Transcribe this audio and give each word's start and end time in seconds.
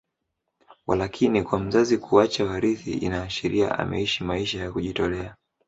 Walakini 0.87 1.43
kwa 1.43 1.59
mzazi 1.59 1.97
kuacha 1.97 2.45
warithi 2.45 2.91
inashiria 2.93 3.79
ameishi 3.79 4.23
maisha 4.23 4.59
ya 4.59 4.71
kujitolea 4.71 5.35